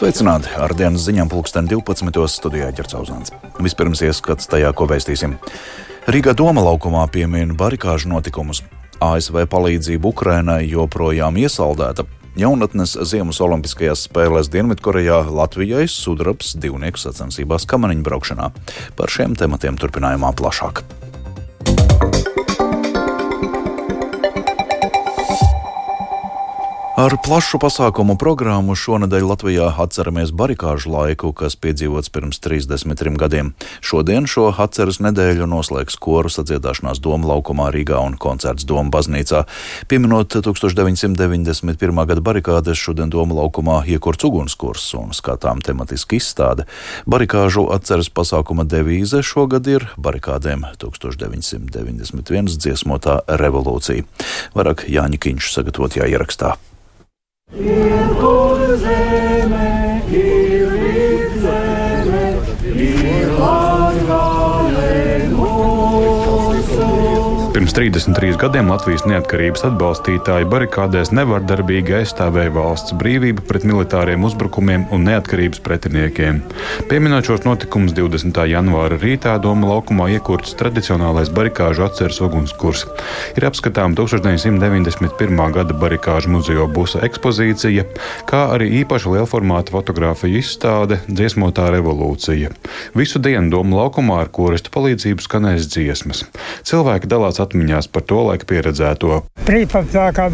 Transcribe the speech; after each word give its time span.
Sveicināti! 0.00 0.48
Ar 0.56 0.72
dienas 0.72 1.02
ziņām 1.04 1.28
pulksten 1.28 1.66
12. 1.68 2.22
studijā 2.32 2.70
ķercauzāns. 2.72 3.34
Vispirms 3.60 4.00
ieskats 4.06 4.48
tajā, 4.48 4.70
ko 4.72 4.86
vēstīsim. 4.88 5.34
Rīgā 6.08 6.32
doma 6.32 6.62
laukumā 6.64 7.02
piemina 7.12 7.52
barikāžu 7.52 8.08
notikumus. 8.08 8.62
ASV 9.04 9.42
palīdzība 9.52 10.08
Ukrainai 10.08 10.62
joprojām 10.70 11.36
iesaldēta. 11.42 12.06
Jaunatnes 12.40 12.96
Ziemas 13.10 13.42
Olimpiskajās 13.44 14.06
spēlēs 14.08 14.48
Dienvidkorejā 14.48 15.20
Latvijai 15.28 15.84
sudrabs 15.92 16.54
divnieku 16.56 17.04
sacensībās 17.04 17.68
kamaniņu 17.68 18.06
braukšanā. 18.08 18.48
Par 18.96 19.12
šiem 19.12 19.36
tematiem 19.36 19.76
turpinājumā 19.76 20.32
plašāk. 20.40 20.80
Ar 27.00 27.14
plašu 27.24 27.56
pasākumu 27.56 28.18
programmu 28.20 28.74
šonadēļ 28.76 29.22
Latvijā 29.24 29.70
atceramies 29.80 30.34
barikāžu 30.36 30.90
laiku, 30.92 31.30
kas 31.32 31.54
piedzīvots 31.56 32.12
pirms 32.12 32.42
33 32.44 33.14
gadiem. 33.22 33.54
Šodien 33.80 34.28
šo 34.28 34.50
atceras 34.52 34.98
nedēļu 35.00 35.48
noslēgs 35.48 35.96
koru 35.96 36.28
sadziedāšanās 36.28 37.00
Doma 37.00 37.30
laukumā 37.30 37.70
Rīgā 37.72 38.02
un 38.04 38.18
koncerts 38.20 38.68
Doma 38.68 38.92
baznīcā. 38.92 39.46
Pieminot 39.88 40.36
1991. 40.44 42.04
gada 42.12 42.20
barikādes, 42.20 42.76
šodien 42.76 43.08
Doma 43.08 43.38
laukumā 43.40 43.80
iekurts 43.88 44.28
ugunskurs 44.28 44.92
un 45.00 45.16
skatām 45.16 45.64
tematiski 45.64 46.20
izstāde. 46.20 46.68
Barikāžu 47.08 47.64
atceras 47.72 48.12
pasākuma 48.12 48.68
devīze 48.68 49.24
šogad 49.24 49.72
ir 49.72 49.88
barikādēm 49.96 50.68
1991 50.84 52.58
dziesmotā 52.60 53.22
revolūcija. 53.40 54.04
Vairāk 54.52 54.84
Jāņa 54.92 55.24
Kiņš 55.24 55.56
sagatavotajā 55.56 56.12
ierakstā. 56.12 56.58
Ir 57.58 58.20
kur 58.20 58.29
33 67.80 68.36
gadiem 68.36 68.68
Latvijas 68.68 69.06
neatkarības 69.08 69.62
atbalstītāji 69.64 70.44
barikādēs 70.52 71.14
nevardarbīgi 71.16 71.94
aizstāvēja 72.02 72.50
valsts 72.52 72.92
brīvību 73.00 73.46
pret 73.48 73.62
militāriem 73.64 74.20
uzbrukumiem 74.28 74.82
un 74.92 75.06
neatkarības 75.08 75.62
pretiniekiem. 75.64 76.42
Pieminot 76.90 77.24
šos 77.24 77.46
notikumus 77.46 77.94
20. 77.96 78.36
janvāra 78.52 78.98
rītā 79.00 79.38
Doma 79.40 79.70
laukumā 79.70 80.10
iekurts 80.12 80.52
tradicionālais 80.60 81.30
barikāžu 81.32 81.86
atceres 81.86 82.20
ugunskurs. 82.20 82.84
Ir 83.40 83.46
apskatām 83.48 83.96
1991. 83.96 85.40
gada 85.56 85.78
barikāžu 85.80 86.34
muzeja 86.36 86.68
busa 86.68 87.00
ekspozīcija, 87.08 87.86
kā 88.28 88.42
arī 88.58 88.68
īpaša 88.82 89.14
lielformāta 89.16 89.72
fotografiju 89.78 90.42
izstāde 90.42 91.00
Dziesmotā 91.08 91.70
revolūcija. 91.72 92.52
Visu 92.92 93.24
dienu 93.24 93.56
Doma 93.56 93.80
laukumā 93.86 94.20
ar 94.26 94.28
koristu 94.28 94.68
palīdzību 94.76 95.24
skanēs 95.24 95.72
dziesmas. 95.72 96.26
Cilvēki 96.68 97.08
dalās 97.08 97.40
atmiņās 97.70 97.88
par 97.92 98.02
to 98.02 98.22
laiku 98.26 98.46
pieredzēto. 98.50 99.20
Trīspadsmitā 99.46 100.30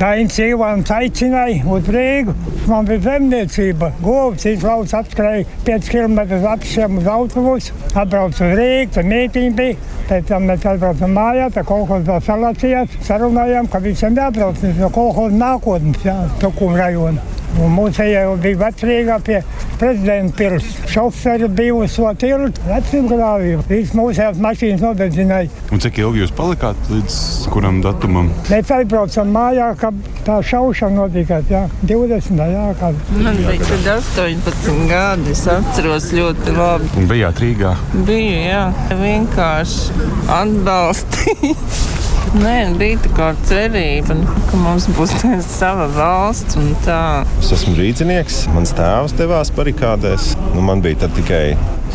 Dainis 0.00 0.38
Ivāns 0.40 0.90
aicināja 0.90 1.62
uz 1.68 1.88
Rīgu. 1.92 2.34
Man 2.68 2.86
bija 2.88 3.02
zemniecība, 3.04 3.92
govs 4.02 4.46
izlauts 4.48 4.94
apskrēja 4.96 5.46
5 5.66 5.90
km 5.92 6.40
apšiem 6.50 6.98
uz 6.98 7.06
autobusu, 7.10 7.74
atbrauc 7.94 8.34
uz 8.34 8.54
Rīgu, 8.58 8.94
tur 8.94 9.10
mītīņi 9.10 9.56
bija. 9.56 9.76
Pēc 10.10 10.30
tam 10.30 10.48
mēs 10.50 10.64
atbraucam 10.66 11.12
mājā, 11.14 11.50
tā 11.54 11.64
kolekcijas 11.66 12.08
vēl 12.08 12.24
salacījās, 12.26 12.96
sarunājām, 13.06 13.68
ka 13.70 13.82
visiem 13.84 14.16
jābrauc 14.18 14.64
no 14.80 14.90
kolekcijas 14.94 15.38
nākotnes, 15.44 16.02
jā, 16.06 16.16
Tukuma 16.40 16.80
rajona. 16.80 17.39
Un 17.60 17.74
mūsu 17.76 18.06
jau 18.08 18.36
bija 18.40 18.56
vecrīgā 18.62 19.18
pie 19.24 19.40
prezidenta 19.80 20.36
pils. 20.38 20.68
Šoferi 20.90 21.48
bija 21.52 21.74
uz 21.76 21.96
to 21.98 22.08
tiltu, 22.20 22.64
vecuma 22.66 23.10
grāvīju. 23.12 23.64
Visas 23.68 23.92
mūsējās 23.98 24.40
mašīnas 24.44 24.84
nodedzināja. 24.84 25.50
Un 25.72 25.82
cik 25.84 26.00
ilgi 26.00 26.24
jūs 26.24 26.32
palikāt 26.36 26.90
līdz 26.92 27.18
kuram 27.52 27.82
datumam? 27.84 28.32
Mēs 28.48 28.72
aizbraucam 28.76 29.32
mājā, 29.36 29.68
kad 29.80 30.00
tā 30.26 30.40
šaušana 30.50 31.02
notika. 31.02 31.42
Jā, 31.52 31.66
20. 31.84 32.42
Jā, 32.54 32.66
kad. 32.80 33.04
Man 33.20 33.40
bija 33.44 33.70
tad 33.70 33.92
18 33.98 34.84
gadi, 34.90 35.36
es 35.36 35.46
atceros 35.50 36.10
ļoti 36.16 36.56
labi. 36.56 36.92
Un 37.00 37.08
bijāt 37.10 37.44
Rīgā? 37.44 37.76
Biju, 38.08 38.44
jā. 38.48 38.66
Vienkārši 39.04 40.08
atbalstīju. 40.40 41.99
Nē, 42.30 42.56
bija 42.78 42.98
tā 43.02 43.10
kā 43.16 43.28
cerība, 43.48 44.14
ka 44.50 44.60
mums 44.60 44.86
būs 44.94 45.16
sava 45.58 45.88
valsts 45.96 46.58
un 46.60 46.70
tā. 46.86 47.00
Es 47.40 47.50
esmu 47.56 47.74
rīznieks, 47.78 48.44
mans 48.54 48.74
tēvs 48.78 49.16
devās 49.18 49.50
barikādēs. 49.56 50.32
Nu, 50.54 50.62
man 50.66 50.82
bija 50.84 51.10
tikai 51.10 51.44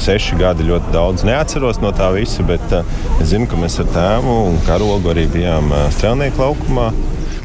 seši 0.04 0.40
gadi, 0.42 0.68
ļoti 0.68 0.92
daudz 0.92 1.24
neatceros 1.28 1.80
no 1.84 1.94
tā 1.96 2.12
visa, 2.18 2.44
bet 2.48 2.76
uh, 2.76 2.84
es 3.22 3.32
zinu, 3.32 3.48
ka 3.48 3.60
mēs 3.60 3.80
ar 3.84 3.92
tēvu 3.96 4.40
un 4.50 4.60
karogu 4.68 5.14
arī 5.14 5.30
bijām 5.32 5.72
uh, 5.72 5.86
strēlnieku 5.96 6.44
laukumā 6.44 6.92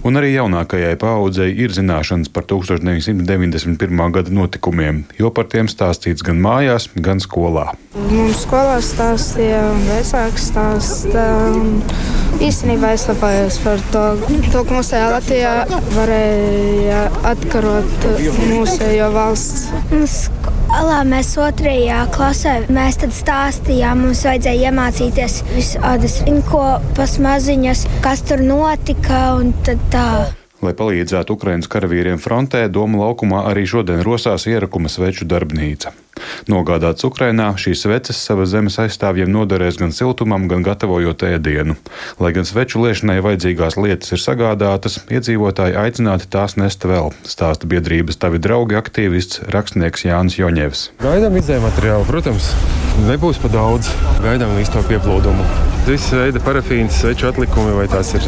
un 0.06 0.16
arī 0.16 0.32
jaunākajai 0.34 0.96
paaudzei 1.00 1.50
ir 1.62 1.74
zināšanas 1.76 2.30
par 2.32 2.46
1991. 2.50 4.00
gada 4.16 4.32
notikumiem, 4.34 5.04
jo 5.20 5.30
par 5.34 5.48
tiem 5.52 5.68
stāstīts 5.70 6.24
gan 6.26 6.40
mājās, 6.42 6.88
gan 6.96 7.20
skolā. 7.22 7.70
Mums 8.10 8.44
skolā 8.46 8.80
stāstīja 8.84 9.62
vecāks 9.90 10.50
stāsts. 10.50 12.19
Īstenībā 12.40 12.94
es 12.96 13.02
lepojos 13.04 13.58
par 13.60 13.82
to, 13.92 14.02
to 14.48 14.60
ka 14.64 14.78
tajā 14.80 15.08
Latvijā 15.12 15.50
varēja 15.92 17.00
atkarot 17.28 18.06
mūsu 18.48 18.88
valsts. 19.12 20.30
Alā 20.72 21.02
mēs 21.04 21.34
otrajā 21.42 22.00
klasē 22.14 22.54
mēs 22.72 22.96
tad 23.02 23.12
stāstījām, 23.12 24.06
mums 24.06 24.24
vajadzēja 24.24 24.70
iemācīties 24.70 25.40
visādas 25.52 26.20
inkopas 26.30 27.18
maziņas, 27.20 27.84
kas 28.00 28.24
tur 28.24 28.40
notika 28.46 29.22
un 29.36 29.52
tad 29.66 29.82
tā. 29.92 30.10
Lai 30.64 30.72
palīdzētu 30.76 31.36
Ukraiņas 31.36 31.68
karavīriem 31.72 32.20
frontē, 32.20 32.66
Doma 32.72 33.04
laukumā 33.04 33.46
arī 33.52 33.66
šodien 33.68 34.00
rosās 34.06 34.48
ierakuma 34.48 34.88
sveču 34.92 35.28
darbnīca. 35.28 35.92
Nogādāts 36.50 37.06
Ukrainā, 37.08 37.50
šīs 37.60 37.84
sveces 37.86 38.20
savas 38.20 38.52
zemes 38.52 38.78
aizstāvjiem 38.82 39.30
noderēs 39.32 39.80
gan 39.80 39.94
siltumam, 39.96 40.48
gan 40.50 40.64
gatavojot 40.66 41.24
ēdienu. 41.30 41.76
Lai 42.20 42.34
gan 42.36 42.48
sveču 42.48 42.82
liešanai 42.84 43.20
vajadzīgās 43.24 43.78
lietas 43.80 44.12
ir 44.14 44.22
sagādātas, 44.22 45.00
iedzīvotāji 45.08 45.78
aicināti 45.80 46.30
tās 46.30 46.58
nest 46.60 46.84
vēl, 46.84 47.14
stāsta 47.24 47.70
biedrības 47.70 48.20
tavi 48.20 48.42
draugi 48.42 48.78
aktīvists 48.80 49.44
rakstnieks 49.54 50.06
Jānis 50.08 50.38
Joņevs. 50.40 50.86
Gaidām 51.00 51.40
izējuma 51.40 51.70
materiālu, 51.70 52.06
protams, 52.08 52.52
nebūs 53.06 53.38
pa 53.42 53.50
daudz. 53.52 53.90
Gaidām 54.24 54.56
visu 54.58 54.74
to 54.74 54.82
pieplūdumu. 54.88 55.44
Visi 55.86 56.12
veidi 56.12 56.40
parafīnas, 56.44 56.98
sveču 57.00 57.30
atlikumi, 57.30 57.72
vai 57.72 57.86
tās 57.90 58.12
ir 58.18 58.26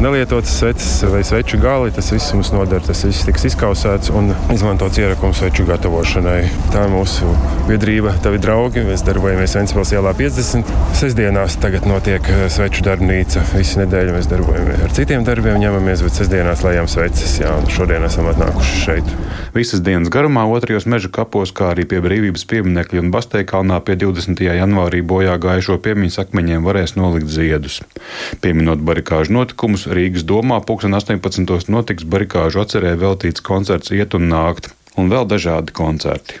nelietotas 0.00 0.52
sveces 0.60 1.02
vai 1.10 1.24
sveču 1.26 1.58
gali, 1.62 1.90
tas 1.94 2.12
viss 2.14 2.30
mums 2.36 2.52
noder. 2.54 2.82
Tas 2.86 3.02
viss 3.04 3.26
tiks 3.26 3.48
izkausēts 3.50 4.12
un 4.14 4.30
izmantots 4.54 5.00
ierakums 5.02 5.42
sveču 5.42 5.66
gatavošanai. 5.68 6.38
Tā 6.72 6.86
ir 6.86 6.94
mūsu 6.94 7.31
biedrība, 7.68 8.12
tavi 8.22 8.40
draugi. 8.42 8.82
Mēs 8.86 9.04
darbojamies 9.06 9.54
Ventspils 9.56 9.92
ielā 9.94 10.12
50. 10.18 10.70
Sesdienās 10.98 11.56
tagad 11.62 11.86
notiek 11.88 12.26
eh, 12.28 12.44
sveču 12.52 12.84
darbnīca. 12.86 13.44
Visu 13.54 13.80
nedēļu 13.82 14.16
mēs 14.16 14.28
darbojamies 14.30 14.82
ar 14.84 14.94
citiem 14.96 15.24
darbiem, 15.26 15.60
ņemamies, 15.62 16.02
bet 16.06 16.18
sestdienās 16.18 16.64
lejam 16.66 16.90
sveces. 16.90 17.38
Jā, 17.40 17.54
šodien 17.72 18.04
esam 18.08 18.28
atnākuši 18.32 18.82
šeit. 18.82 19.14
Visas 19.56 19.82
dienas 19.84 20.12
garumā 20.12 20.44
otrajos 20.48 20.86
meža 20.88 21.10
kapos, 21.12 21.54
kā 21.54 21.72
arī 21.72 21.86
pie 21.88 22.02
brīvības 22.04 22.46
pieminekļa 22.50 23.02
un 23.02 23.10
Basteikalnā 23.14 23.80
pie 23.86 23.98
20. 24.00 24.44
janvārī 24.46 25.02
bojā 25.06 25.38
gājušo 25.42 25.78
piemiņas 25.84 26.20
akmeņiem 26.26 26.68
varēs 26.68 26.96
nolikt 26.98 27.32
ziedus. 27.32 27.80
Pieminot 28.44 28.84
barikāžu 28.84 29.36
notikumus, 29.38 29.88
Rīgas 29.90 30.26
domā 30.28 30.62
2018. 30.64 31.68
notiks 31.72 32.08
barikāžu 32.08 32.64
atcerē 32.64 32.94
veltīts 33.00 33.44
koncerts 33.44 33.92
Iet 33.92 34.16
un 34.16 34.30
nākt, 34.32 34.72
un 34.96 35.12
vēl 35.12 35.28
dažādi 35.28 35.74
koncerti. 35.76 36.40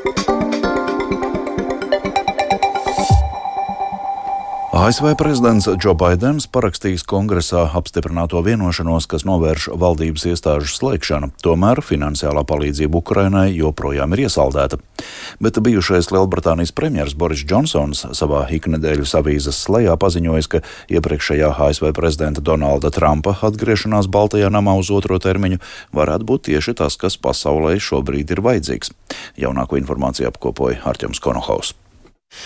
ASV 4.81 5.13
prezidents 5.13 5.67
Džo 5.77 5.91
Baidens 5.93 6.47
parakstījis 6.49 7.03
kongresā 7.05 7.67
apstiprināto 7.77 8.39
vienošanos, 8.41 9.05
kas 9.05 9.21
novērš 9.29 9.67
valdības 9.77 10.23
iestāžu 10.31 10.71
slēgšanu. 10.73 11.27
Tomēr 11.45 11.83
finansiālā 11.85 12.41
palīdzība 12.49 12.97
Ukrainai 12.97 13.43
joprojām 13.53 14.15
ir 14.15 14.23
iesaldēta. 14.23 14.79
Bet 15.37 15.59
bijušais 15.61 16.09
Lielbritānijas 16.09 16.73
premjers 16.73 17.13
Boris 17.13 17.43
Džonsons 17.45 18.07
savā 18.17 18.47
iknedēļas 18.57 19.13
avīzes 19.21 19.59
slēgā 19.67 19.99
paziņojis, 20.01 20.49
ka 20.49 20.63
iepriekšējā 20.97 21.51
ASV 21.67 21.91
prezidenta 21.93 22.41
Donalda 22.41 22.89
Trumpa 22.89 23.35
atgriešanās 23.37 24.09
Baltajā 24.09 24.49
namā 24.49 24.79
uz 24.81 24.89
otro 24.89 25.21
termiņu 25.21 25.61
varētu 25.93 26.25
būt 26.33 26.47
tieši 26.49 26.73
tas, 26.81 26.97
kas 26.97 27.21
pasaulē 27.21 27.77
šobrīd 27.77 28.33
ir 28.33 28.41
vajadzīgs. 28.49 28.95
Jaunāko 29.45 29.77
informāciju 29.77 30.33
apkopoja 30.33 30.81
Arķems 30.89 31.21
Konohaus. 31.21 31.75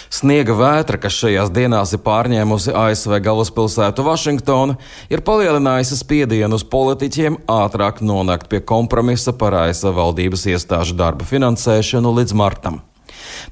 Sniega 0.10 0.56
vētra, 0.58 0.98
kas 1.02 1.18
šajās 1.20 1.52
dienās 1.54 1.94
ir 1.96 2.02
pārņēmusi 2.06 2.74
ASV 2.76 3.20
galvaspilsētu 3.26 4.06
Vašingtonu, 4.06 4.78
ir 5.12 5.24
palielinājusi 5.26 6.00
spiedienu 6.00 6.58
uz 6.60 6.66
politiķiem 6.72 7.42
ātrāk 7.52 8.02
nonākt 8.02 8.50
pie 8.52 8.62
kompromisa 8.62 9.36
par 9.36 9.58
ASV 9.66 9.94
valdības 9.98 10.48
iestāžu 10.56 10.98
darba 10.98 11.28
finansēšanu 11.28 12.14
līdz 12.20 12.38
martam. 12.38 12.82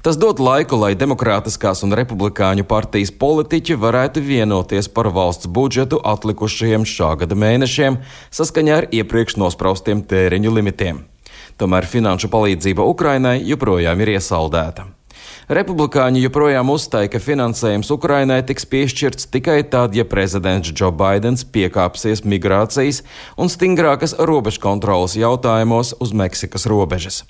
Tas 0.02 0.18
dod 0.20 0.40
laiku, 0.42 0.76
lai 0.78 0.92
demokrātiskās 0.98 1.82
un 1.86 1.94
republikāņu 1.96 2.66
partijas 2.68 3.12
politiķi 3.20 3.78
varētu 3.80 4.22
vienoties 4.24 4.88
par 4.88 5.10
valsts 5.14 5.50
budžetu 5.50 6.00
atlikušajiem 6.14 6.86
šā 6.88 7.14
gada 7.22 7.38
mēnešiem 7.38 7.98
saskaņā 8.34 8.80
ar 8.82 8.88
iepriekš 8.92 9.38
nospraustiem 9.42 10.04
tēriņu 10.10 10.54
limitiem. 10.58 11.04
Tomēr 11.58 11.86
finanšu 11.86 12.30
palīdzība 12.32 12.86
Ukrainai 12.90 13.38
joprojām 13.46 14.02
ir 14.02 14.16
iesaldēta. 14.16 14.93
Republikāņi 15.44 16.22
joprojām 16.24 16.70
uzstāja, 16.72 17.10
ka 17.12 17.20
finansējums 17.20 17.90
Ukrainai 17.92 18.40
tiks 18.48 18.64
piešķirts 18.70 19.28
tikai 19.28 19.58
tad, 19.68 19.92
ja 19.92 20.06
prezidents 20.08 20.72
Joe 20.72 20.88
Bidenis 20.88 21.44
piekāpsies 21.44 22.24
migrācijas 22.24 23.02
un 23.36 23.52
stingrākas 23.52 24.16
robežu 24.16 24.62
kontrolas 24.64 25.18
jautājumos 25.20 25.92
uz 26.00 26.14
Meksikas 26.16 26.64
robežas. 26.70 27.24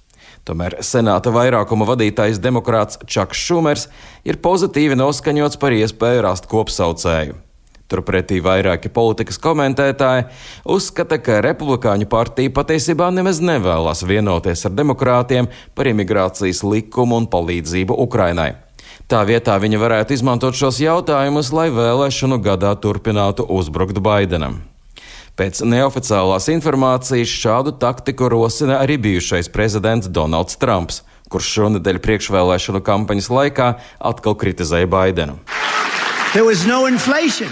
Tomēr 0.47 0.77
senāta 0.85 1.33
vairākuma 1.35 1.89
vadītājs 1.89 2.39
demokrāts 2.45 3.01
Čaks 3.09 3.41
Šumers 3.41 3.89
ir 4.29 4.39
pozitīvi 4.45 4.95
noskaņots 5.01 5.59
par 5.59 5.75
iespēju 5.75 6.23
rast 6.29 6.47
kopsaucēju. 6.53 7.41
Turpretī 7.85 8.39
vairāki 8.41 8.89
politikas 8.89 9.37
komentētāji 9.45 10.25
uzskata, 10.73 11.19
ka 11.21 11.43
republikāņu 11.45 12.09
partija 12.09 12.53
patiesībā 12.57 13.11
nemaz 13.13 13.43
nevēlas 13.45 14.07
vienoties 14.09 14.65
ar 14.65 14.73
demokrātiem 14.73 15.51
par 15.77 15.91
imigrācijas 15.93 16.63
likumu 16.65 17.21
un 17.21 17.29
palīdzību 17.29 17.99
Ukrainai. 18.07 18.55
Tā 19.05 19.21
vietā 19.29 19.59
viņa 19.61 19.81
varētu 19.83 20.17
izmantot 20.17 20.57
šos 20.57 20.79
jautājumus, 20.81 21.53
lai 21.53 21.69
vēlēšanu 21.75 22.39
gadā 22.41 22.73
turpinātu 22.81 23.45
uzbrukt 23.53 24.01
Baidenam. 24.01 24.63
Pēc 25.37 25.61
neoficiālās 25.67 26.47
informācijas 26.55 27.29
šādu 27.29 27.75
taktiku 27.83 28.31
rosina 28.33 28.79
arī 28.81 28.97
bijušais 29.03 29.51
prezidents 29.53 30.09
Donalds 30.09 30.57
Trumps, 30.63 31.03
kurš 31.29 31.53
šonadēļ 31.59 32.01
priekšvēlēšanu 32.07 32.81
kampaņas 32.87 33.31
laikā 33.35 33.71
atkal 33.99 34.39
kritizēja 34.41 34.89
Baidenu. 34.89 35.37
There 36.33 36.47
was 36.47 36.65
no 36.67 36.87
inflation. 36.87 37.51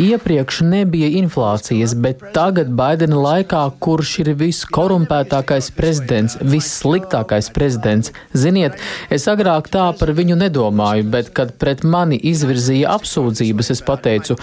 Iepriekš 0.00 0.62
nebija 0.64 1.10
inflācijas, 1.20 1.92
bet 2.00 2.22
tagad 2.32 2.70
Baidena 2.72 3.18
laikā, 3.20 3.60
kurš 3.84 4.12
ir 4.22 4.30
viskorumpētākais 4.40 5.68
prezidents, 5.76 6.38
vissliktākais 6.40 7.50
prezidents, 7.52 8.14
ziniet, 8.32 8.78
es 9.12 9.28
agrāk 9.28 9.68
tā 9.74 9.90
par 9.98 10.14
viņu 10.16 10.38
nedomāju, 10.40 11.04
bet 11.12 11.28
kad 11.36 11.52
pret 11.60 11.84
mani 11.84 12.16
izvirzīja 12.32 12.94
apsūdzības, 12.96 13.70
es 13.76 13.84
pateicu, 13.84 14.38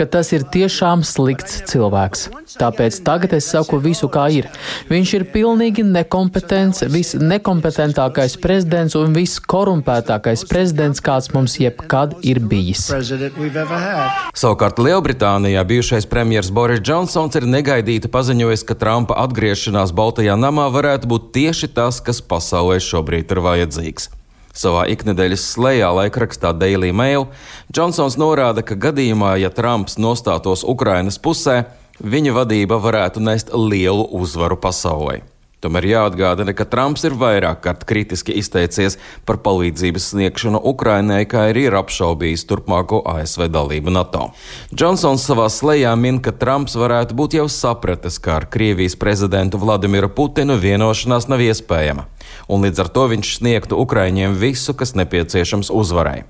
ka 0.00 0.08
tas 0.08 0.32
ir 0.32 0.48
tiešām 0.56 1.04
slikts 1.04 1.60
cilvēks. 1.68 2.30
Tāpēc 2.56 3.02
tagad 3.04 3.36
es 3.36 3.50
saku 3.52 3.82
visu, 3.84 4.08
kā 4.08 4.30
ir. 4.32 4.48
Viņš 4.88 5.14
ir 5.18 5.26
pilnīgi 5.34 5.84
nekompetents, 5.84 6.86
visnekompetentākais 6.88 8.38
prezidents 8.40 8.96
un 8.96 9.12
viskorumpētākais 9.12 10.48
prezidents, 10.48 11.04
kāds 11.04 11.34
mums 11.36 11.60
jebkad 11.60 12.16
ir 12.24 12.40
bijis. 12.40 12.93
Savukārt 14.34 14.78
Lielbritānijā 14.78 15.64
bijušais 15.66 16.06
premjerministrs 16.10 16.54
Boris 16.54 16.82
Džonsons 16.84 17.34
ir 17.40 17.46
negaidīti 17.50 18.10
paziņojis, 18.12 18.62
ka 18.68 18.76
Trumpa 18.78 19.16
atgriešanās 19.24 19.94
Baltajā 19.96 20.36
namā 20.38 20.68
varētu 20.74 21.10
būt 21.10 21.32
tieši 21.34 21.72
tas, 21.74 21.98
kas 22.04 22.22
pasaulē 22.22 22.78
šobrīd 22.82 23.34
ir 23.34 23.42
vajadzīgs. 23.44 24.10
Savā 24.54 24.86
iknedēļas 24.94 25.48
slēgā 25.56 25.90
laikrakstā 25.98 26.52
Daily 26.54 26.92
Mail 26.94 27.26
Džonsons 27.74 28.14
norāda, 28.20 28.62
ka 28.62 28.78
gadījumā, 28.78 29.34
ja 29.42 29.50
Trumps 29.50 29.98
nostātos 29.98 30.62
Ukrainas 30.62 31.18
pusē, 31.18 31.64
viņa 31.98 32.38
vadība 32.38 32.78
varētu 32.78 33.22
nest 33.22 33.50
lielu 33.50 34.06
uzvaru 34.14 34.58
pasaulē. 34.60 35.33
Tomēr 35.64 35.86
jāatgādina, 35.88 36.52
ka 36.52 36.66
Trumps 36.68 37.06
ir 37.08 37.14
vairāk 37.16 37.62
kārt 37.64 37.86
kritiski 37.88 38.34
izteicies 38.36 38.98
par 39.24 39.38
palīdzības 39.46 40.10
sniegšanu 40.12 40.60
Ukrainai, 40.60 41.22
kā 41.30 41.46
arī 41.52 41.62
ir 41.70 41.78
apšaubījis 41.78 42.44
turpmāko 42.50 43.00
ASV 43.14 43.46
dalību 43.54 43.94
NATO. 43.96 44.26
Džonsons 44.74 45.24
savā 45.24 45.48
slēgā 45.48 45.94
min, 45.96 46.20
ka 46.20 46.36
Trumps 46.36 46.76
varētu 46.76 47.16
būt 47.16 47.38
jau 47.38 47.48
sapratis, 47.48 48.20
ka 48.20 48.36
ar 48.42 48.48
Krievijas 48.52 48.98
prezidentu 49.00 49.62
Vladimiru 49.62 50.12
Putinu 50.12 50.58
vienošanās 50.60 51.30
nav 51.32 51.40
iespējama, 51.48 52.04
un 52.52 52.68
līdz 52.68 52.84
ar 52.84 52.92
to 52.92 53.08
viņš 53.16 53.34
sniegtu 53.40 53.80
Ukraiņiem 53.80 54.36
visu, 54.36 54.76
kas 54.76 54.92
nepieciešams 55.00 55.72
uzvarai. 55.72 56.26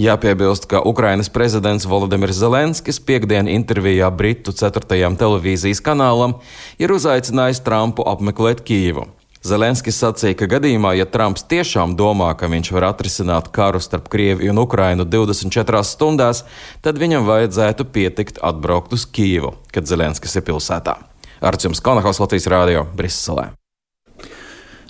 Jāpiebilst, 0.00 0.64
ka 0.70 0.80
Ukrainas 0.88 1.28
prezidents 1.28 1.84
Volodimirs 1.84 2.38
Zelenskis 2.40 2.96
piekdien 2.96 3.48
intervijā 3.48 4.08
Britu 4.08 4.54
4. 4.56 4.88
televīzijas 5.20 5.82
kanālam 5.84 6.38
ir 6.80 6.94
uzaicinājis 6.96 7.60
Trumpu 7.60 8.06
apmeklēt 8.08 8.64
Kīvu. 8.64 9.04
Zelenskis 9.42 9.98
sacīja, 9.98 10.36
ka 10.38 10.46
gadījumā, 10.46 10.94
ja 10.94 11.04
Trumps 11.04 11.42
tiešām 11.50 11.96
domā, 11.98 12.30
ka 12.38 12.46
viņš 12.48 12.72
var 12.72 12.86
atrisināt 12.92 13.50
karu 13.52 13.82
starp 13.82 14.06
Krieviju 14.08 14.54
un 14.54 14.62
Ukrainu 14.62 15.04
24 15.04 15.82
stundās, 15.84 16.44
tad 16.80 17.00
viņam 17.02 17.26
vajadzētu 17.26 17.88
pietikt 17.90 18.38
atbraukt 18.40 18.94
uz 18.94 19.04
Kīvu, 19.04 19.56
kad 19.74 19.90
Zelenskis 19.90 20.38
ir 20.38 20.46
pilsētā. 20.46 20.94
Ar 21.42 21.58
jums 21.58 21.82
Konahos 21.82 22.22
Latvijas 22.22 22.46
Rādio 22.46 22.86
Briselē. 22.94 23.50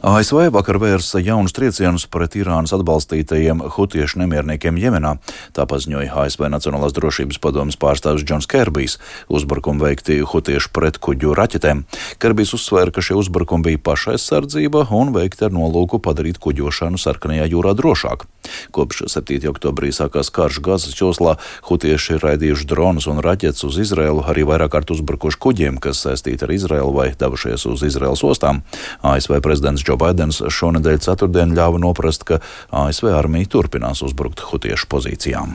ASV 0.02 0.48
vakar 0.50 0.80
vērsa 0.82 1.20
jaunus 1.22 1.52
triecienus 1.54 2.08
pret 2.10 2.34
Irānas 2.34 2.72
atbalstītajiem 2.74 3.60
hutiešu 3.76 4.18
nemierniekiem 4.18 4.80
Jemenā. 4.82 5.12
Tā 5.54 5.62
paziņoja 5.70 6.16
ASV 6.24 6.48
Nacionālās 6.50 6.96
drošības 6.96 7.38
padomas 7.38 7.78
pārstāvis 7.78 8.24
Džons 8.26 8.50
Kerbijs. 8.50 8.98
Uzbrukumi 9.30 9.78
veikti 9.84 10.18
hutiešu 10.26 10.72
pretkuģu 10.74 11.36
raķetēm. 11.38 11.84
Kerbijs 12.18 12.50
uzsvēra, 12.58 12.90
ka 12.90 12.98
šie 12.98 13.14
uzbrukumi 13.20 13.68
bija 13.68 13.82
pašaizsardzība 13.92 14.88
un 14.90 15.14
veikti 15.14 15.46
ar 15.46 15.54
nolūku 15.54 16.02
padarīt 16.02 16.42
kuģošanu 16.42 16.98
sarkanajā 16.98 17.46
jūrā 17.54 17.76
drošāku. 17.78 18.26
Kopš 18.74 19.04
7. 19.06 19.38
oktobrī 19.52 19.92
sākās 19.94 20.32
karš 20.34 20.58
Gazas 20.66 20.98
joslā, 20.98 21.36
hutieši 21.68 22.16
ir 22.16 22.26
raidījuši 22.26 22.66
dronus 22.66 23.06
un 23.06 23.22
raķetes 23.22 23.62
uz 23.68 23.78
Izraelu, 23.84 24.26
arī 24.26 24.42
vairāk 24.48 24.74
kārt 24.74 24.90
uzbrukuši 24.90 25.38
kuģiem, 25.38 25.78
kas 25.82 26.02
saistīti 26.02 26.42
ar 26.42 26.50
Izraelu 26.50 26.90
vai 26.90 27.08
devušies 27.14 27.68
uz 27.70 27.86
Izraels 27.86 28.24
ostām. 28.26 28.64
ASV 29.06 29.38
prezidents 29.44 29.86
Džo 29.92 29.98
Baidens 30.00 30.38
šonadēļ 30.48 31.02
ceturtdien 31.04 31.50
ļāva 31.52 31.76
noprast, 31.82 32.24
ka 32.24 32.38
ASV 32.72 33.10
armija 33.12 33.50
turpinās 33.52 34.00
uzbrukt 34.06 34.40
hutiešu 34.48 34.88
pozīcijām. 34.88 35.52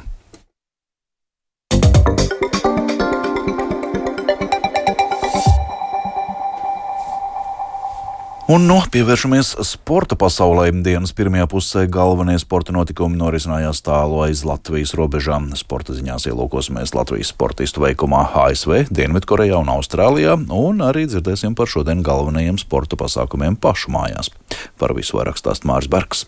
Un 8.48 8.64
no 8.64 8.78
pievēršamies 8.88 9.50
sporta 9.68 10.16
pasaulē. 10.16 10.70
Dienas 10.80 11.12
pirmajā 11.12 11.50
pusē 11.52 11.82
galvenie 11.92 12.38
sporta 12.40 12.72
notikumi 12.72 13.20
norisinājās 13.20 13.82
tālu 13.84 14.22
aiz 14.24 14.46
Latvijas 14.48 14.94
robežām. 14.96 15.50
Sporta 15.60 15.92
ziņās 15.92 16.30
ielūkosimies 16.32 16.96
Latvijas 16.96 17.34
sportistu 17.34 17.84
veikumā 17.84 18.24
ASV, 18.46 18.86
Dienvidkorejā 18.88 19.60
un 19.60 19.74
Austrālijā, 19.76 20.40
un 20.48 20.80
arī 20.80 21.04
dzirdēsim 21.12 21.60
par 21.60 21.68
šodien 21.68 22.06
galvenajiem 22.08 22.56
sporta 22.64 22.96
pasākumiem 22.96 23.60
pašu 23.60 23.92
mājās. 23.92 24.32
Par 24.80 24.96
visu 24.96 25.20
vairāk 25.20 25.44
stāst 25.44 25.68
Mārs 25.68 25.92
Bergs. 25.92 26.24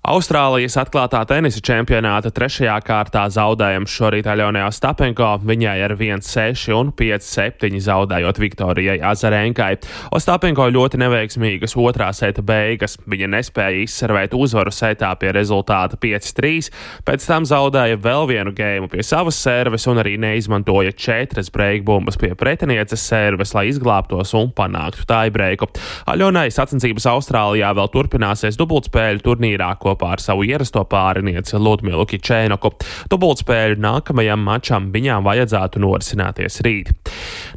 Austrālijas 0.00 0.78
atklātā 0.80 1.18
tenisa 1.28 1.60
čempionāta 1.60 2.30
trešajā 2.32 2.72
kārtā 2.86 3.26
zaudējums 3.30 3.92
šorīt 3.92 4.24
Aļonai 4.32 4.62
Ostapenko, 4.64 5.26
viņai 5.44 5.74
ar 5.84 5.92
1-6 5.92 6.72
un 6.72 6.88
5-7 6.96 7.76
zaudējot 7.84 8.40
Viktorijai 8.40 8.96
Azarenkai. 9.04 9.74
Ostapenko 10.16 10.70
ļoti 10.72 11.02
neveiksmīgas 11.02 11.76
otrā 11.76 12.08
seta 12.16 12.40
beigas, 12.40 12.96
viņa 13.12 13.28
nespēja 13.34 13.82
izservēt 13.82 14.32
uzvaru 14.38 14.72
setā 14.72 15.10
pie 15.20 15.34
rezultāta 15.36 16.00
5-3, 16.00 16.72
pēc 17.04 17.28
tam 17.28 17.44
zaudēja 17.52 18.00
vēl 18.00 18.26
vienu 18.32 18.56
gēmu 18.56 18.88
pie 18.88 19.04
savas 19.04 19.36
serves 19.36 19.84
un 19.92 20.00
arī 20.00 20.16
neizmantoja 20.16 20.96
četras 20.96 21.52
breakbumbas 21.52 22.16
pie 22.16 22.32
pretinieces 22.40 23.04
serves, 23.04 23.52
lai 23.52 23.66
izglābtos 23.68 24.32
un 24.40 24.48
panāktu 24.56 25.04
taibreiku. 25.12 25.68
Aļonai 26.08 26.48
sacensības 26.56 27.10
Austrālijā 27.12 27.76
vēl 27.76 27.92
turpināsies 27.92 28.56
dubultspēļu 28.56 29.26
turnīrā, 29.28 29.70
ko 29.76 29.90
kopā 30.00 30.14
ar 30.16 30.20
savu 30.22 30.44
ierasto 30.48 30.82
pārinieci 30.88 31.58
Ludmilu 31.60 32.06
Kičēnoku. 32.08 32.72
Dubultspēļu 33.12 33.80
nākamajam 33.80 34.40
mačam 34.40 34.88
viņām 34.92 35.24
vajadzētu 35.26 35.80
norisināties 35.80 36.60
rīt. 36.64 36.90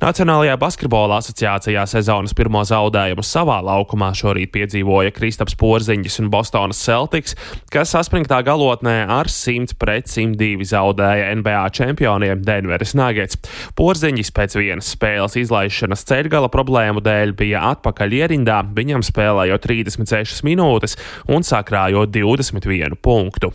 Nacionālajā 0.04 0.58
basketbola 0.60 1.22
asociācijā 1.22 1.86
sezonas 1.88 2.34
pirmo 2.36 2.64
zaudējumu 2.68 3.24
savā 3.24 3.62
laukumā 3.64 4.12
šorīt 4.18 4.52
piedzīvoja 4.54 5.14
Kristaps 5.16 5.56
Porziņģis 5.60 6.20
un 6.24 6.32
Bostonas 6.34 6.82
Celtics, 6.84 7.38
kas 7.72 7.94
saspringtā 7.96 8.42
galotnē 8.44 9.06
ar 9.08 9.32
100 9.32 9.78
pret 9.80 10.12
102 10.12 10.68
zaudēja 10.74 11.32
NBA 11.40 11.64
čempioniem 11.78 12.44
Denveras 12.44 12.96
Nuggets. 12.98 13.40
Porziņģis 13.80 14.34
pēc 14.36 14.58
vienas 14.60 14.92
spēles 14.96 15.38
izlaišanas 15.40 16.04
ceļgala 16.10 16.52
problēmu 16.52 17.04
dēļ 17.06 17.36
bija 17.40 17.64
atpakaļ 17.72 18.18
ierindā, 18.20 18.60
viņam 18.76 19.06
spēlējot 19.06 19.70
36 19.70 20.44
minūtes 20.48 20.98
un 21.32 21.46
sakrājot 21.48 22.12
21 22.24 22.96
punktu. 23.02 23.54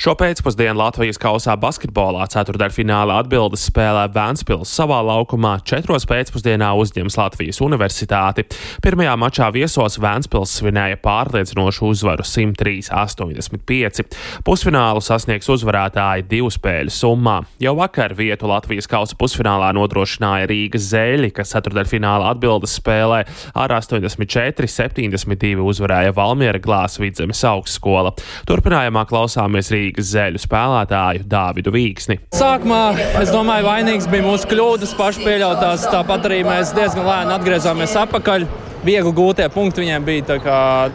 Šo 0.00 0.14
pēcpusdienu 0.16 0.80
Latvijas 0.80 1.18
kausā 1.20 1.52
basketbolā 1.60 2.24
ceturdaļfināla 2.32 3.18
atbildes 3.20 3.66
spēlē 3.68 4.06
Vēnspils 4.14 4.70
savā 4.72 5.02
laukumā, 5.04 5.58
četros 5.68 6.06
pēcpusdienā 6.08 6.70
uzņems 6.80 7.18
Latvijas 7.20 7.60
universitāti. 7.60 8.46
Pirmajā 8.80 9.12
mačā 9.20 9.50
viesos 9.52 10.00
Vēnspils 10.00 10.54
svinēja 10.56 10.96
pārliecinošu 11.04 11.84
uzvaru 11.90 12.24
103-85. 12.24 14.06
Pusfinālu 14.46 15.04
sasniegs 15.04 15.52
uzvarētāji 15.52 16.24
divu 16.32 16.48
spēļu 16.56 16.88
summā. 16.96 17.36
Jau 17.60 17.76
vakar 17.82 18.16
vietu 18.16 18.48
Latvijas 18.48 18.88
kausa 18.88 19.12
pusfinālā 19.20 19.68
nodrošināja 19.76 20.48
Rīgas 20.48 20.88
Zēļi, 20.94 21.28
kas 21.36 21.52
ceturdaļfināla 21.52 22.32
atbildes 22.32 22.78
spēlē 22.80 23.20
ar 23.52 23.76
84-72 23.76 25.60
uzvarēja 25.60 26.16
Valmiera 26.16 26.56
Glāzes 26.56 27.04
vidzemes 27.04 27.44
augstskola. 27.52 28.16
Turpinājumā 28.48 29.04
klausāmies 29.12 29.68
Rīgas. 29.68 29.89
Rīgas 29.90 30.12
zēļu 30.14 30.38
spēlētāju 30.38 31.26
Dāvidu 31.26 31.72
Vīksni. 31.74 32.20
Sākumā 32.36 32.94
es 33.20 33.32
domāju, 33.34 33.66
vainīgs 33.66 34.06
bija 34.10 34.22
mūsu 34.22 34.46
kļūdas, 34.50 34.94
paši 34.98 35.24
pieļautās. 35.26 35.88
Tāpat 35.90 36.30
arī 36.30 36.44
mēs 36.46 36.74
diezgan 36.76 37.08
lēni 37.08 37.34
atgriezāmies 37.34 37.96
atpakaļ. 38.04 38.46
Viegli 38.80 39.10
gūtie 39.12 39.44
punkti 39.52 39.82
viņiem 39.82 40.04
bija 40.06 40.38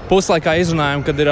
puslaikā 0.09 0.55
izrunājumi, 0.57 1.03
kad 1.05 1.19
ir 1.21 1.29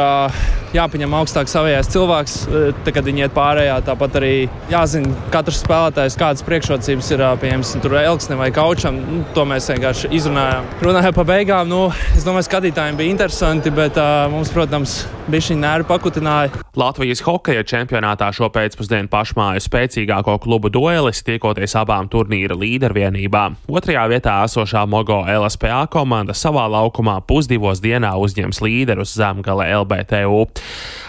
jāpieņem 0.75 1.15
augstāk 1.17 1.49
savējais 1.49 1.89
cilvēks, 1.93 2.35
tad, 2.83 2.91
kad 2.93 3.07
viņi 3.07 3.23
iet 3.25 3.33
pārējā. 3.33 3.79
Tāpat 3.87 4.19
arī 4.19 4.33
jāzina 4.69 5.15
katrs 5.33 5.63
spēlētājs, 5.63 6.17
kādas 6.19 6.45
priekšrocības 6.45 7.09
ir 7.15 7.25
pieņemts 7.41 7.73
tur 7.81 7.97
Elksne 8.03 8.37
vai 8.37 8.51
Kaučam. 8.53 9.01
Nu, 9.01 9.23
to 9.33 9.47
mēs 9.49 9.71
vienkārši 9.73 10.13
izrunājām. 10.13 10.69
Runājot 10.85 11.17
par 11.17 11.29
beigām, 11.31 11.73
nu, 11.73 11.87
es 12.13 12.27
domāju, 12.27 12.45
skatītājiem 12.51 13.01
bija 13.01 13.15
interesanti, 13.15 13.73
bet 13.73 13.97
uh, 13.97 14.27
mums, 14.33 14.53
protams, 14.53 14.99
bija 15.27 15.41
šī 15.47 15.55
nervu 15.59 15.87
pakutināja. 15.87 16.51
Latvijas 16.75 17.21
hokeja 17.23 17.63
čempionātā 17.67 18.27
šo 18.33 18.49
pēcpusdienu 18.53 19.09
pašmāju 19.11 19.61
spēcīgāko 19.63 20.35
klubu 20.43 20.71
duelis 20.73 21.23
tiekoties 21.25 21.75
abām 21.79 22.09
turnīra 22.11 22.57
līdervienībām. 22.57 23.59
Otrajā 23.69 24.07
vietā 24.11 24.39
esošā 24.47 24.83
Mogo 24.89 25.21
LSPA 25.21 25.85
komanda 25.93 26.35
savā 26.37 26.65
laukumā 26.73 27.19
pusdivos 27.29 27.81
dienā 27.83 28.15
uzņems 28.19 28.61
līderus 28.65 29.15
Zemgale 29.19 29.69
LBTU. 29.83 30.47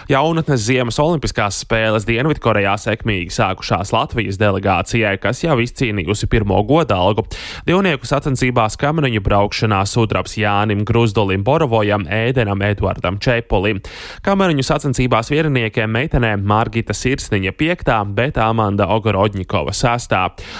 Jaunatnes 0.05 0.61
Ziemas 0.67 0.99
Olimpiskās 1.01 1.63
spēles 1.63 2.05
Dienvidkorejā 2.05 2.75
sekmīgi 2.77 3.33
sākušās 3.33 3.89
Latvijas 3.95 4.37
delegācijai, 4.37 5.15
kas 5.17 5.41
jau 5.41 5.57
izcīnījusi 5.63 6.29
pirmo 6.29 6.59
godalgu. 6.67 7.25
Divnieku 7.65 8.05
sacensībās 8.05 8.77
kamaniņu 8.77 9.23
braukšanā 9.25 9.81
sudrabs 9.89 10.37
Jānim 10.37 10.85
Gruzdolim 10.85 11.41
Borovojam, 11.47 12.05
Ēdenam 12.05 12.61
Eduardam 12.61 13.17
Čepolim. 13.17 13.81
Kamaniņu 14.25 14.65
sacensībās 14.65 15.29
vieriniekiem 15.33 15.91
meitenēm 15.91 16.43
Margita 16.47 16.95
Sirsniņa 16.95 17.53
5, 17.59 17.91
bet 18.17 18.39
Amanda 18.41 18.87
Ogorodņikova 18.95 19.73
6. 19.75 20.15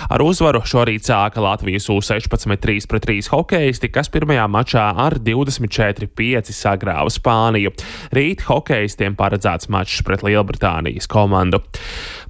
Ar 0.09 0.25
uzvaru 0.25 0.63
šorīt 0.65 1.07
sāka 1.09 1.43
Latvijas 1.43 1.89
U16 1.91 2.59
3 2.61 2.89
pret 2.91 3.07
3 3.09 3.31
hokeisti, 3.33 3.91
kas 3.93 4.11
pirmajā 4.13 4.45
mačā 4.51 4.85
ar 5.05 5.17
24-5 5.19 6.53
sagrāva 6.55 7.11
Spāniju. 7.13 7.73
Rīt 8.15 8.45
hokeistiem 8.49 9.17
paredzēts 9.19 9.71
mačs 9.73 10.03
pret 10.05 10.25
Lielbritānijas 10.25 11.09
komandu. 11.11 11.63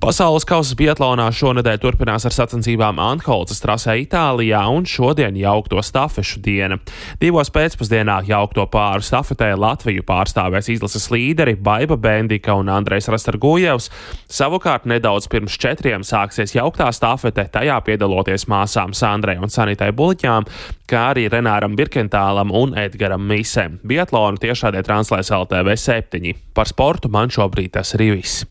Pasaules 0.04 0.44
kausa 0.44 0.76
Bietlānā 0.76 1.26
šonadēļ 1.32 1.78
turpinās 1.80 2.26
ar 2.28 2.34
sacensībām 2.36 3.00
Anholcas 3.00 3.62
trasē 3.64 3.96
Itālijā 4.02 4.60
un 4.68 4.84
šodien 4.90 5.38
jaukto 5.40 5.80
stafešu 5.80 6.42
diena. 6.44 6.78
Divos 7.22 7.52
pēcpusdienā 7.56 8.18
jaukto 8.28 8.66
pāru 8.72 9.06
stafetē 9.06 9.54
Latviju 9.56 10.04
pārstāvēs 10.08 10.68
izlases 10.74 11.08
līderi 11.14 11.56
Baiba 11.56 11.96
Bendika 11.96 12.58
un 12.60 12.72
Andrejs 12.74 13.08
Rastargujevs. 13.14 13.88
Savukārt 14.28 14.88
nedaudz 14.90 15.30
pirms 15.32 15.56
četriem 15.62 16.04
sāksies 16.04 16.58
jauktā 16.58 16.90
stafete, 16.96 17.48
tajā 17.54 17.78
piedaloties 17.88 18.50
māsām 18.52 18.92
Sandrai 18.96 19.38
un 19.40 19.54
Sanitai 19.54 19.94
Buļķām, 19.96 20.50
kā 20.92 21.06
arī 21.14 21.30
Renāram 21.32 21.78
Birkentālam 21.80 22.52
un 22.52 22.76
Edgaram 22.80 23.24
Misem. 23.24 23.80
Bietlānu 23.88 24.44
tiešādē 24.44 24.84
translēs 24.84 25.32
LTV 25.32 25.80
7. 25.80 26.36
Par 26.54 26.68
sportu 26.68 27.12
man 27.12 27.32
šobrīd 27.32 27.78
tas 27.80 27.96
arī 27.96 28.12
viss. 28.18 28.44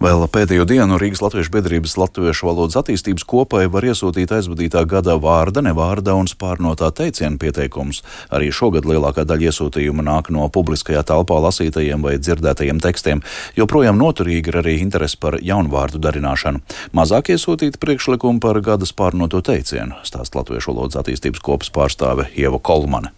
Vēl 0.00 0.22
pēdējo 0.32 0.64
dienu 0.64 0.96
Rīgas 0.96 1.20
Latviešu 1.20 1.52
biedrības 1.52 1.96
latviešu 2.00 2.46
valodas 2.48 2.78
attīstības 2.80 3.26
kopai 3.28 3.66
var 3.68 3.84
iesūtīt 3.84 4.32
aizvadītā 4.32 4.86
gada 4.88 5.18
vārda, 5.20 5.60
nevārda 5.66 6.14
un 6.16 6.30
spārnotā 6.30 6.88
teiciena 6.96 7.36
pieteikumus. 7.40 8.00
Arī 8.32 8.48
šogad 8.54 8.88
lielākā 8.88 9.26
daļa 9.28 9.50
iesūtījumu 9.50 10.06
nāk 10.06 10.32
no 10.32 10.48
publiskajā 10.48 11.04
telpā 11.12 11.42
lasītajiem 11.44 12.06
vai 12.06 12.16
dzirdētajiem 12.16 12.80
tekstiem. 12.80 13.20
Joprojām 13.60 14.00
noturīgi 14.00 14.54
ir 14.54 14.60
arī 14.62 14.78
interese 14.80 15.20
par 15.20 15.36
jaunvārdu 15.44 16.00
darināšanu. 16.00 16.64
Mazāk 16.96 17.34
iesūtīti 17.36 17.82
priekšlikumi 17.82 18.40
par 18.40 18.64
gada 18.64 18.88
spārnoto 18.88 19.44
teicienu, 19.44 20.00
stāsta 20.08 20.40
Latviešu 20.40 20.72
valodas 20.72 21.02
attīstības 21.02 21.44
kopas 21.44 21.74
pārstāve 21.76 22.30
Ieva 22.40 22.62
Kolmane. 22.62 23.12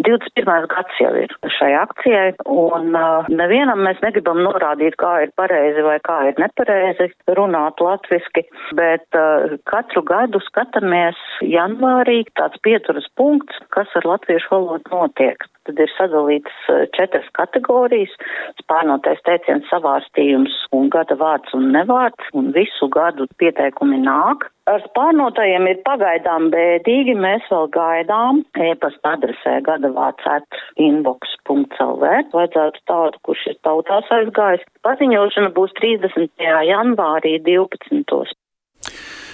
21. 0.00 0.66
gads 0.72 1.00
jau 1.00 1.10
ir 1.20 1.32
šai 1.58 1.72
akcijai, 1.76 2.32
un 2.48 2.94
uh, 2.96 3.28
nevienam 3.28 3.82
mēs 3.84 4.00
negribam 4.00 4.40
norādīt, 4.40 4.96
kā 5.00 5.12
ir 5.26 5.34
pareizi 5.36 5.84
vai 5.84 5.98
kā 6.06 6.16
ir 6.30 6.40
nepareizi 6.40 7.10
runāt 7.36 7.82
latviski, 7.84 8.46
bet 8.78 9.04
uh, 9.18 9.58
katru 9.68 10.00
gadu 10.08 10.40
skatāmies 10.48 11.20
janvārī 11.44 12.22
tāds 12.40 12.56
pieturas 12.64 13.08
punkts, 13.20 13.60
kas 13.76 13.92
ar 14.00 14.08
latviešu 14.14 14.54
valodu 14.54 14.96
notiek. 14.96 15.44
Tad 15.68 15.78
ir 15.78 15.90
sadalītas 15.94 16.62
četras 16.96 17.28
kategorijas- 17.38 18.14
spārnotais 18.62 19.20
teiciens 19.28 19.68
savārstījums 19.70 20.56
un 20.74 20.88
gada 20.90 21.14
vārds 21.20 21.54
un 21.54 21.70
nevārds, 21.76 22.32
un 22.34 22.50
visu 22.56 22.88
gadu 22.96 23.28
pieteikumi 23.38 24.00
nāk. 24.02 24.48
Ar 24.70 24.82
spārnotajiem 24.82 25.68
ir 25.70 25.78
pagaidām 25.86 26.50
bēdīgi, 26.50 27.14
mēs 27.18 27.46
vēl 27.50 27.70
gaidām 27.78 28.42
e-pasta 28.66 29.14
adresē 29.16 29.56
gadavāts 29.68 30.26
at 30.34 30.60
inbox.lv. 30.76 32.12
Vajadzētu 32.34 32.84
tādu, 32.90 33.22
kurš 33.26 33.46
ir 33.54 33.58
tautās 33.66 34.12
aizgājis. 34.18 34.66
Paziņošana 34.86 35.54
būs 35.56 35.74
30. 35.80 36.30
janvārī 36.70 37.38
12. 37.42 38.34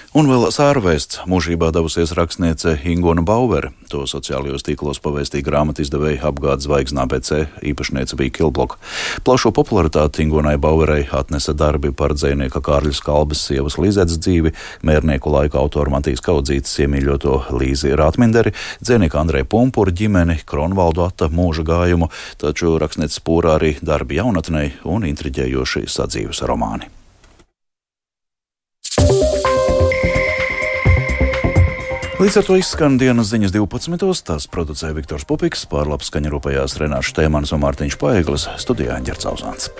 Un 0.09 0.25
vēl 0.25 0.47
sārvēsts 0.49 1.19
mūžībā 1.29 1.67
devusies 1.69 2.15
rakstniece 2.17 2.71
Ingona 2.89 3.21
Bauvere. 3.21 3.69
To 3.93 4.07
sociālajos 4.09 4.65
tīklos 4.65 4.97
pavēstīja 5.05 5.45
grāmatu 5.45 5.83
izdevēja 5.83 6.23
apgādes 6.31 6.65
zvaigznā 6.65 7.05
BC 7.11 7.43
īpašniece 7.69 8.17
bija 8.17 8.33
Kilbloka. 8.39 8.79
Plašo 9.21 9.53
popularitāti 9.53 10.25
Ingonai 10.25 10.55
Bauverei 10.57 11.05
atnesa 11.13 11.53
darbi 11.53 11.93
par 11.93 12.17
dzēnieka 12.17 12.57
Kārļa 12.57 12.97
Skalbes 12.97 13.45
sievas 13.51 13.77
Līzētas 13.77 14.17
dzīvi, 14.17 14.55
mērnieku 14.81 15.29
laika 15.29 15.61
autoru 15.61 15.93
Matīs 15.93 16.25
Kaudzītes 16.25 16.73
iemīļoto 16.81 17.43
Līzi 17.53 17.93
Rātminderi, 17.93 18.57
dzēnieka 18.81 19.21
Andreja 19.21 19.45
Pumpura 19.45 19.93
ģimeni, 19.93 20.41
Kronvaldu 20.41 21.05
Atta 21.05 21.29
mūža 21.29 21.69
gājumu, 21.69 22.09
taču 22.41 22.79
rakstniece 22.81 23.21
spūrā 23.21 23.59
arī 23.61 23.75
darbi 23.85 24.17
jaunatnei 24.17 24.71
un 24.89 25.05
intriģējoši 25.05 25.85
sadzīves 25.85 26.47
romāni. 26.49 26.89
Līdz 32.19 32.35
ar 32.41 32.43
to 32.49 32.55
izskan 32.59 32.97
dienas 32.99 33.29
ziņas 33.31 33.53
12. 33.55 34.23
Tās 34.27 34.47
producēja 34.51 34.91
Viktors 34.97 35.23
Pupiks, 35.23 35.63
pārlaps 35.71 36.09
skaņa 36.11 36.33
rūpējās 36.33 36.75
Renāšu 36.81 37.15
Tēmans 37.15 37.55
un 37.55 37.63
Mārtiņš 37.63 37.95
Paeglis, 38.01 38.49
studijā 38.59 38.99
Ņģercauzāns. 38.99 39.71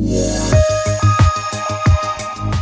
Yeah. 0.00 0.59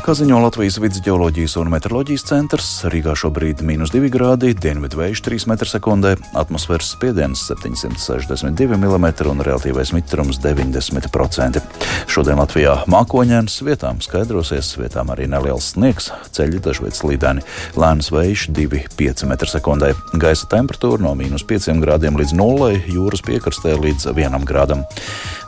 Kā 0.09 0.15
ziņo 0.17 0.39
Latvijas 0.41 0.79
vidus 0.81 1.03
geoloģijas 1.05 1.59
un 1.61 1.69
meteoroloģijas 1.69 2.23
centrs, 2.31 2.69
Rīgā 2.89 3.13
šobrīd 3.13 3.59
ir 3.61 3.67
mīnus 3.69 3.91
2 3.93 4.09
grādi, 4.09 4.55
dienvidu 4.57 5.03
vējš 5.03 5.21
3 5.27 5.45
m2, 5.53 6.13
atmosfēras 6.41 6.95
spiediens 6.95 7.43
762 7.45 8.79
mm 8.81 9.05
un 9.29 9.45
relatīvais 9.45 9.93
mitrums 9.93 10.41
90%. 10.41 11.61
Šodien 12.09 12.41
Latvijā 12.41 12.79
mākoņēns, 12.89 13.59
vietām 13.69 14.01
skaidrosies, 14.01 14.71
vietām 14.81 15.13
arī 15.13 15.27
neliels 15.29 15.75
sniegs, 15.75 16.09
ceļi 16.33 16.63
dažviet 16.65 16.97
slīdēni, 16.97 17.45
lēns 17.77 18.09
vējš 18.09 18.47
2,5 18.57 19.29
m2. 19.29 19.93
Gaisa 20.25 20.49
temperatūra 20.57 21.05
no 21.05 21.13
mīnus 21.21 21.45
5 21.45 21.69
grādiem 21.85 22.17
līdz 22.17 22.33
0, 22.33 22.73
jūras 22.97 23.27
piekrastē 23.29 23.77
līdz 23.77 24.09
1 24.17 24.49
grādam. 24.49 24.89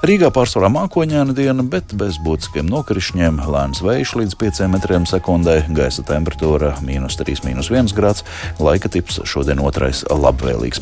Rīgā 0.04 0.28
pārsvarā 0.32 0.68
mākoņēna 0.72 1.32
diena, 1.36 1.64
bet 1.64 1.96
bez 1.96 2.20
būtiskiem 2.24 2.68
nokrišņiem, 2.68 3.40
lēns 3.52 3.80
vējš 3.84 4.14
līdz 4.20 4.38
5 4.40 4.49
5 4.50 4.66
metriem 4.66 5.04
sekundē, 5.06 5.60
gaisa 5.70 6.02
temperatūra- 6.02 6.72
minus 6.88 7.16
3,1 7.16 7.94
grāds, 7.94 8.24
laika 8.58 8.90
tips 8.90 9.20
šodien 9.24 9.60
otrais 9.62 10.02
labvēlīgs. 10.04 10.80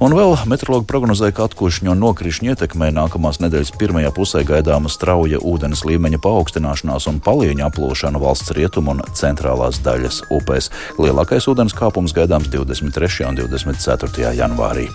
Un 0.00 0.12
vēl 0.12 0.34
meteorologi 0.46 0.86
prognozē, 0.86 1.32
ka 1.32 1.46
atkošņu 1.46 1.90
un 1.90 2.00
nokrišņu 2.00 2.50
ietekmē 2.54 2.90
nākamās 2.90 3.38
nedēļas 3.38 3.72
pirmajā 3.78 4.10
pusē 4.10 4.44
gaidāma 4.44 4.90
strauja 4.90 5.38
ūdens 5.38 5.84
līmeņa 5.84 6.18
paaugstināšanās 6.18 7.06
un 7.06 7.20
palieņa 7.20 7.70
aplūšana 7.70 8.18
valsts 8.18 8.50
rietumu 8.50 8.90
un 8.90 9.02
centrālās 9.14 9.78
daļas 9.78 10.22
upēs. 10.30 10.70
Lielākais 10.98 11.46
ūdens 11.46 11.74
kāpums 11.74 12.12
gaidāms 12.12 12.48
23. 12.50 13.28
un 13.28 13.36
24. 13.36 14.34
janvārī. 14.34 14.90